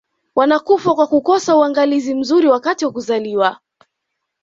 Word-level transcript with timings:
wanakufa 0.35 0.95
kwa 0.95 1.07
kukosa 1.07 1.55
uangalizi 1.55 2.15
mzuri 2.15 2.47
wakati 2.47 2.85
wa 2.85 2.91
kuzaliwa 2.91 3.59